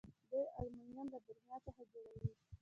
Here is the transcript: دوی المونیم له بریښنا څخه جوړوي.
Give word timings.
دوی 0.29 0.45
المونیم 0.59 1.07
له 1.13 1.17
بریښنا 1.25 1.57
څخه 1.65 1.81
جوړوي. 1.91 2.31